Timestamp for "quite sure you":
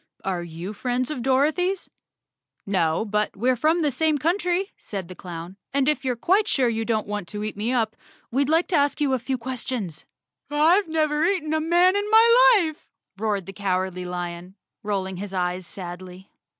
6.15-6.83